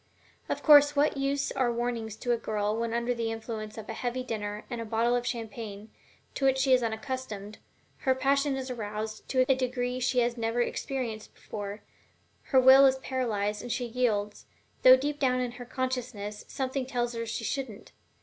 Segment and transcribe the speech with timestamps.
[0.49, 0.61] Of
[0.97, 4.65] what use are warnings to a girl, when under the influence of a heavy dinner
[4.67, 5.91] and a bottle of champagne,
[6.33, 7.59] to which she is unaccustomed,
[7.97, 11.83] her passion is aroused to a degree she has never experienced before,
[12.45, 14.47] her will is paralyzed and she yields,
[14.81, 17.91] though deep down in her consciousness something tells her she shouldn't?